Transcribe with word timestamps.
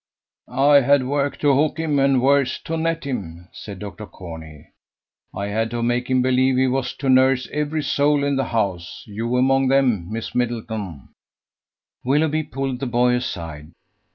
"I 0.47 0.79
had 0.81 1.05
work 1.05 1.37
to 1.41 1.53
hook 1.53 1.77
him 1.77 1.99
and 1.99 2.23
worse 2.23 2.57
to 2.63 2.75
net 2.75 3.03
him," 3.03 3.49
said 3.51 3.77
Dr. 3.77 4.07
Corney. 4.07 4.69
"I 5.31 5.45
had 5.49 5.69
to 5.69 5.83
make 5.83 6.09
him 6.09 6.23
believe 6.23 6.57
he 6.57 6.65
was 6.65 6.95
to 6.95 7.07
nurse 7.07 7.47
every 7.53 7.83
soul 7.83 8.23
in 8.23 8.35
the 8.35 8.45
house, 8.45 9.03
you 9.05 9.37
among 9.37 9.67
them, 9.67 10.11
Miss 10.11 10.33
Middleton." 10.33 11.09
Willoughby 12.03 12.41
pulled 12.41 12.79
the 12.79 12.87
boy 12.87 13.13
aside. 13.13 13.73